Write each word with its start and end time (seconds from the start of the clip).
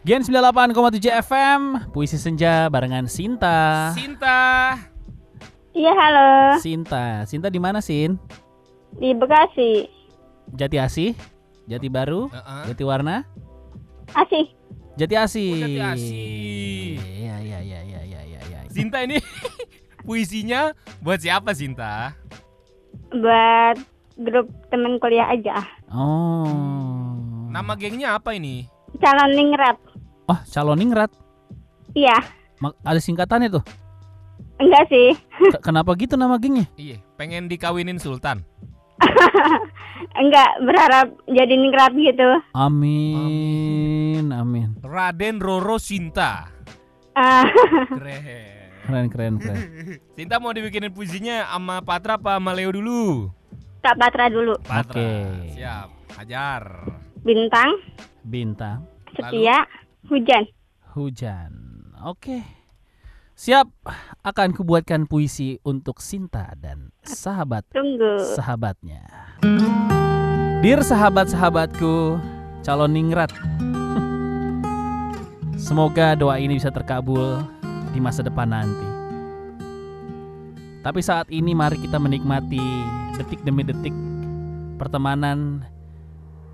Gen 0.00 0.24
98,7 0.24 1.12
FM, 1.20 1.60
Puisi 1.92 2.16
Senja 2.16 2.72
barengan 2.72 3.04
Sinta. 3.04 3.92
Sinta. 3.92 4.72
Iya 5.70 5.92
halo, 5.94 6.58
Sinta, 6.58 7.22
Sinta 7.30 7.46
di 7.46 7.60
mana 7.62 7.78
Sin? 7.78 8.18
di 8.98 9.14
Bekasi. 9.14 9.86
Jati 10.50 10.82
Asih, 10.82 11.14
Jati 11.70 11.86
Baru, 11.86 12.26
Heeh. 12.26 12.74
Jati 12.74 12.82
Warna, 12.82 13.22
Asih, 14.18 14.50
Jati 14.98 15.14
Asih. 15.14 15.52
Oh, 15.54 15.62
Jati 15.62 15.78
Asih. 15.78 16.92
Iya 17.22 17.36
iya 17.38 17.58
iya 17.62 17.80
iya 17.86 18.00
iya 18.02 18.20
iya. 18.26 18.40
iya. 18.50 18.58
Sinta 18.66 18.98
ini 19.06 19.22
puisinya 20.08 20.74
buat 20.98 21.22
siapa 21.22 21.54
Sinta? 21.54 22.16
buat 23.14 23.78
grup 24.18 24.50
teman 24.74 24.98
kuliah 24.98 25.30
aja. 25.30 25.62
Oh. 25.86 26.50
Nama 27.46 27.78
gengnya 27.78 28.18
apa 28.18 28.34
ini? 28.34 28.66
Calon 28.98 29.38
ningrat. 29.38 29.78
Oh, 30.30 30.38
calon 30.46 30.78
ningrat. 30.78 31.10
Iya, 31.90 32.14
Mak- 32.56 32.78
Ada 32.80 33.02
singkatannya 33.02 33.50
tuh. 33.50 33.64
enggak 34.56 34.86
sih. 34.86 35.10
K- 35.50 35.58
kenapa 35.60 35.90
gitu 35.94 36.14
nama 36.14 36.36
gengnya? 36.36 36.70
Iya, 36.76 37.02
pengen 37.16 37.48
dikawinin 37.48 37.98
Sultan. 37.98 38.46
enggak 40.14 40.50
berharap 40.60 41.06
jadi 41.26 41.50
ningrat 41.50 41.90
gitu. 41.92 42.28
Amin, 42.52 44.30
amin. 44.30 44.76
Raden 44.80 45.40
Roro 45.40 45.76
Sinta. 45.76 46.46
Ah, 47.12 47.42
Keren. 47.98 48.22
Keren 48.80 49.06
keren 49.08 49.34
keren. 49.36 49.58
Sinta 50.16 50.38
mau 50.38 50.52
dibikinin 50.52 50.90
puisinya 50.90 51.48
sama 51.48 51.80
Patra 51.80 52.14
apa 52.14 52.36
sama 52.36 52.52
Leo 52.52 52.70
dulu? 52.70 53.32
Kak 53.80 53.96
Patra 53.96 54.28
dulu. 54.28 54.54
Patra. 54.60 54.94
Oke. 54.94 55.10
Siap. 55.54 55.88
Hajar. 56.12 56.62
Bintang, 57.20 57.76
Bintang, 58.22 58.88
setia, 59.12 59.68
hujan. 60.08 60.44
hujan. 60.94 61.52
Oke. 62.06 62.40
Siap, 63.40 63.72
akan 64.20 64.52
kubuatkan 64.52 65.08
puisi 65.08 65.56
untuk 65.64 66.04
Sinta 66.04 66.52
dan 66.60 66.92
sahabat 67.00 67.64
Tunggu. 67.72 68.20
sahabatnya. 68.36 69.00
Dear 70.60 70.84
sahabat-sahabatku, 70.84 72.20
calon 72.60 72.92
ningrat. 72.92 73.32
Semoga 75.56 76.12
doa 76.20 76.36
ini 76.36 76.60
bisa 76.60 76.68
terkabul 76.68 77.40
di 77.96 78.00
masa 78.00 78.20
depan 78.20 78.52
nanti. 78.52 78.88
Tapi 80.84 81.00
saat 81.00 81.32
ini 81.32 81.56
mari 81.56 81.80
kita 81.80 81.96
menikmati 81.96 82.60
detik 83.16 83.40
demi 83.40 83.64
detik 83.64 83.92
pertemanan 84.76 85.64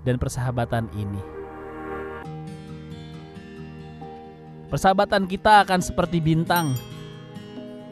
dan 0.07 0.15
persahabatan 0.15 0.87
ini. 0.95 1.36
Persahabatan 4.67 5.25
kita 5.27 5.63
akan 5.63 5.79
seperti 5.79 6.19
bintang 6.19 6.75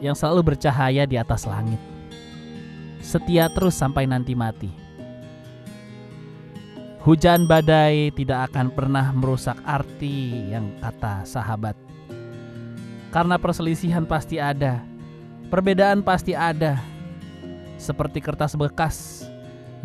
yang 0.04 0.12
selalu 0.12 0.52
bercahaya 0.52 1.08
di 1.08 1.16
atas 1.16 1.48
langit 1.48 1.80
setia 3.06 3.46
terus 3.46 3.78
sampai 3.78 4.10
nanti 4.10 4.34
mati. 4.34 4.66
Hujan 7.06 7.46
badai 7.46 8.10
tidak 8.18 8.50
akan 8.50 8.74
pernah 8.74 9.14
merusak 9.14 9.54
arti 9.62 10.50
yang 10.50 10.74
kata 10.82 11.22
sahabat. 11.22 11.78
Karena 13.14 13.38
perselisihan 13.38 14.02
pasti 14.02 14.42
ada, 14.42 14.82
perbedaan 15.46 16.02
pasti 16.02 16.34
ada. 16.34 16.82
Seperti 17.78 18.18
kertas 18.18 18.58
bekas 18.58 19.22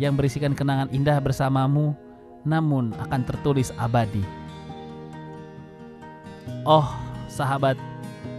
yang 0.02 0.18
berisikan 0.18 0.58
kenangan 0.58 0.90
indah 0.90 1.22
bersamamu, 1.22 1.94
namun 2.42 2.90
akan 2.98 3.22
tertulis 3.22 3.70
abadi. 3.78 4.41
Oh, 6.62 6.86
sahabat, 7.26 7.74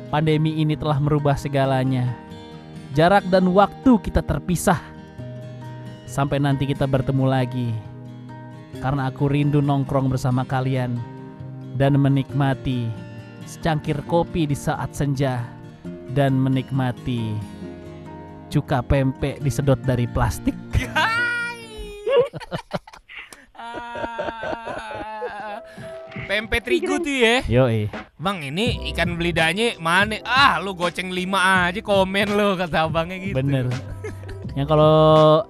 pandemi 0.07 0.63
ini 0.63 0.79
telah 0.79 0.95
merubah 0.95 1.35
segalanya 1.35 2.23
jarak 2.93 3.25
dan 3.27 3.51
waktu 3.51 3.99
kita 3.99 4.23
terpisah. 4.23 4.79
Sampai 6.07 6.37
nanti 6.37 6.69
kita 6.69 6.85
bertemu 6.85 7.25
lagi. 7.25 7.73
Karena 8.79 9.09
aku 9.09 9.27
rindu 9.27 9.59
nongkrong 9.59 10.13
bersama 10.13 10.45
kalian 10.45 10.95
dan 11.75 11.97
menikmati 11.97 12.87
secangkir 13.43 13.99
kopi 14.07 14.47
di 14.47 14.55
saat 14.55 14.95
senja 14.95 15.43
dan 16.13 16.37
menikmati 16.37 17.33
cuka 18.53 18.85
pempek 18.85 19.41
disedot 19.41 19.81
dari 19.81 20.05
plastik. 20.07 20.55
Pempek 26.23 26.63
terigu 26.63 27.01
tuh 27.03 27.11
ya. 27.13 27.35
Yoi. 27.45 27.91
Bang 28.15 28.39
ini 28.39 28.89
ikan 28.93 29.19
belidanya 29.19 29.75
mana? 29.77 30.21
Ah 30.23 30.55
lu 30.63 30.71
goceng 30.71 31.11
lima 31.11 31.67
aja 31.67 31.83
komen 31.83 32.31
lu 32.33 32.55
kata 32.55 32.87
abangnya 32.87 33.17
gitu. 33.19 33.35
Bener. 33.35 33.67
Yang 34.53 34.67
kalau 34.69 34.95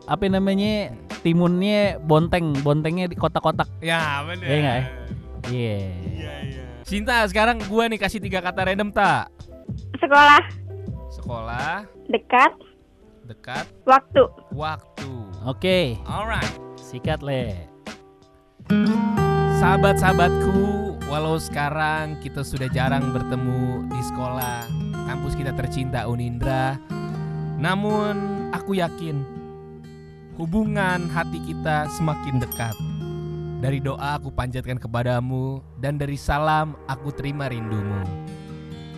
apa 0.07 0.23
namanya 0.31 0.95
timunnya 1.21 1.99
bonteng, 2.01 2.55
bontengnya 2.63 3.05
di 3.05 3.15
kotak-kotak. 3.19 3.67
Ya 3.83 4.23
bener. 4.25 4.47
Iya 4.47 4.57
nggak 4.59 4.75
ya? 4.75 4.83
Iya. 5.51 5.77
Iya 6.09 6.33
iya. 6.47 6.63
Cinta 6.83 7.23
sekarang 7.27 7.59
gua 7.67 7.87
nih 7.87 7.99
kasih 7.99 8.19
tiga 8.19 8.39
kata 8.39 8.67
random 8.67 8.91
tak? 8.91 9.31
Sekolah, 9.99 10.43
Sekolah, 11.15 11.87
dekat, 12.11 12.51
dekat, 13.23 13.65
waktu. 13.87 14.23
waktu. 14.51 15.11
Oke, 15.47 15.95
Alright. 16.03 16.51
sikat 16.75 17.23
le. 17.23 17.72
Sahabat-sahabatku, 19.59 20.95
walau 21.11 21.35
sekarang 21.35 22.15
kita 22.23 22.47
sudah 22.47 22.71
jarang 22.71 23.11
bertemu 23.11 23.91
di 23.91 24.01
sekolah, 24.07 24.63
kampus 25.03 25.35
kita 25.35 25.51
tercinta 25.51 26.07
Unindra, 26.07 26.79
namun 27.59 28.47
aku 28.55 28.79
yakin 28.79 29.19
hubungan 30.39 31.11
hati 31.11 31.43
kita 31.43 31.91
semakin 31.91 32.39
dekat. 32.39 32.75
Dari 33.59 33.79
doa 33.83 34.19
aku 34.19 34.31
panjatkan 34.31 34.79
kepadamu 34.79 35.63
dan 35.79 35.99
dari 35.99 36.15
salam 36.15 36.75
aku 36.87 37.11
terima 37.11 37.47
rindumu. 37.51 38.03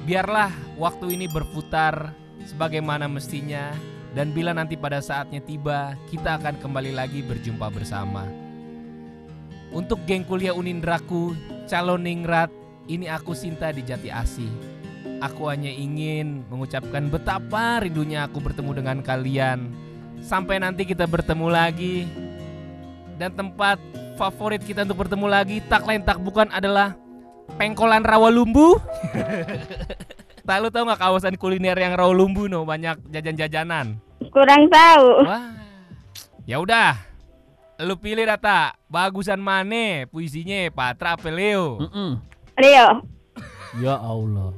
Biarlah 0.05 0.53
waktu 0.77 1.17
ini 1.17 1.25
berputar 1.29 2.13
sebagaimana 2.45 3.09
mestinya 3.09 3.73
dan 4.13 4.29
bila 4.29 4.53
nanti 4.53 4.77
pada 4.77 5.01
saatnya 5.01 5.41
tiba, 5.41 5.97
kita 6.13 6.37
akan 6.37 6.61
kembali 6.61 6.93
lagi 6.93 7.25
berjumpa 7.25 7.69
bersama. 7.73 8.44
Untuk 9.73 10.01
geng 10.05 10.27
kuliah 10.27 10.53
Unindraku, 10.53 11.33
calon 11.65 12.05
ningrat, 12.05 12.49
ini 12.85 13.09
aku 13.09 13.33
Sinta 13.33 13.73
di 13.73 13.81
Jati 13.81 14.13
Asih. 14.13 14.49
Aku 15.23 15.47
hanya 15.47 15.71
ingin 15.71 16.43
mengucapkan 16.51 17.07
betapa 17.07 17.81
rindunya 17.81 18.27
aku 18.27 18.43
bertemu 18.43 18.71
dengan 18.77 18.97
kalian. 19.01 19.71
Sampai 20.21 20.59
nanti 20.59 20.83
kita 20.83 21.07
bertemu 21.07 21.47
lagi. 21.49 22.05
Dan 23.15 23.31
tempat 23.31 23.79
favorit 24.19 24.59
kita 24.59 24.83
untuk 24.83 25.07
bertemu 25.07 25.27
lagi 25.31 25.63
tak 25.71 25.87
lain 25.87 26.03
tak 26.03 26.19
bukan 26.19 26.51
adalah 26.51 26.99
Pengkolan 27.55 28.03
Rawalumbu. 28.03 28.75
tak 30.47 30.57
lu 30.59 30.67
tahu 30.67 30.83
nggak 30.83 30.99
kawasan 30.99 31.35
kuliner 31.39 31.79
yang 31.79 31.95
Rawalumbu 31.95 32.51
no 32.51 32.67
banyak 32.67 32.99
jajan-jajanan. 33.07 33.97
Kurang 34.29 34.67
tahu. 34.67 35.25
Wah. 35.25 35.55
Ya 36.43 36.59
udah. 36.59 37.14
Lu 37.75 37.99
pilih 37.99 38.23
data 38.23 38.71
bagusan 38.87 39.35
mana 39.35 40.07
puisinya 40.07 40.71
Patra 40.71 41.19
apa 41.19 41.27
Leo? 41.27 41.83
Mm-mm. 41.83 42.23
Rio, 42.55 43.03
Ya 43.83 43.99
Allah. 43.99 44.55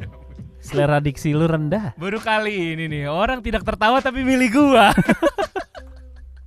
Selera 0.62 1.02
diksi 1.02 1.34
lu 1.34 1.50
rendah. 1.50 1.98
Baru 1.98 2.22
kali 2.22 2.78
ini 2.78 2.86
nih 2.86 3.10
orang 3.10 3.42
tidak 3.42 3.66
tertawa 3.66 3.98
tapi 4.06 4.22
milih 4.22 4.50
gua. 4.54 4.94